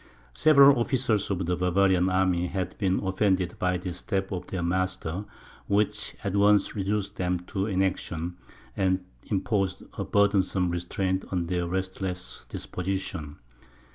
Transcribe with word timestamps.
Several 0.33 0.79
officers 0.79 1.29
of 1.29 1.45
the 1.45 1.55
Bavarian 1.55 2.09
army 2.09 2.47
had 2.47 2.75
been 2.79 3.01
offended 3.03 3.53
by 3.59 3.77
this 3.77 3.97
step 3.99 4.31
of 4.31 4.47
their 4.47 4.63
master, 4.63 5.25
which 5.67 6.15
at 6.23 6.35
once 6.35 6.75
reduced 6.75 7.17
them 7.17 7.41
to 7.41 7.67
inaction, 7.67 8.35
and 8.75 9.05
imposed 9.27 9.83
a 9.99 10.03
burdensome 10.03 10.71
restraint 10.71 11.23
on 11.31 11.45
their 11.45 11.67
restless 11.67 12.47
disposition. 12.49 13.37